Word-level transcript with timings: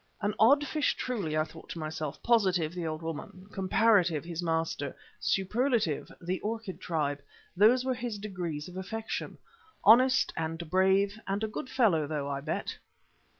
An 0.19 0.33
odd 0.39 0.65
fish 0.65 0.95
truly, 0.95 1.37
I 1.37 1.43
thought 1.43 1.69
to 1.69 1.77
myself. 1.77 2.23
Positive, 2.23 2.73
the 2.73 2.87
old 2.87 3.03
woman; 3.03 3.45
Comparative, 3.51 4.23
his 4.25 4.41
master; 4.41 4.95
Superlative, 5.19 6.11
the 6.19 6.39
orchid 6.39 6.81
tribe. 6.81 7.21
Those 7.55 7.85
were 7.85 7.93
his 7.93 8.17
degrees 8.17 8.67
of 8.67 8.77
affection. 8.77 9.37
Honest 9.83 10.33
and 10.35 10.67
brave 10.71 11.19
and 11.27 11.43
a 11.43 11.47
good 11.47 11.69
fellow 11.69 12.07
though, 12.07 12.27
I 12.27 12.41
bet. 12.41 12.79